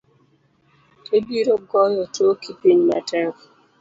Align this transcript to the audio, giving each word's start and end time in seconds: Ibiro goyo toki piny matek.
Ibiro 1.17 1.55
goyo 1.69 2.03
toki 2.15 2.49
piny 2.59 2.79
matek. 2.89 3.33